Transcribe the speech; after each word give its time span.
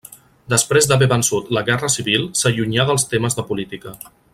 Després 0.53 0.87
d'haver 0.91 1.09
vençut 1.11 1.53
la 1.57 1.63
Guerra 1.69 1.91
Civil 1.99 2.27
s'allunyà 2.41 2.91
dels 2.93 3.09
temes 3.15 3.41
de 3.41 3.49
política. 3.53 3.99